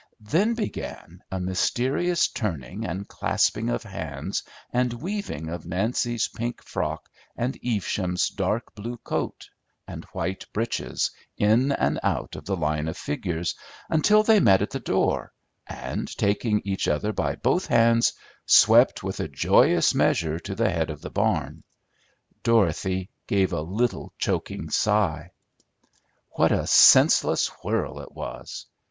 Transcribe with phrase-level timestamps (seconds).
[0.21, 4.41] Then began a mysterious turning and clasping of hands,
[4.73, 9.47] and weaving of Nancy's pink frock and Evesham's dark blue coat
[9.87, 13.53] and white breeches in and out of the line of figures,
[13.91, 15.33] until they met at the door,
[15.67, 18.13] and, taking each other by both hands,
[18.47, 21.63] swept with a joyous measure to the head of the barn.
[22.41, 25.29] Dorothy gave a little choking sigh.
[26.31, 28.65] What a senseless whirl it was.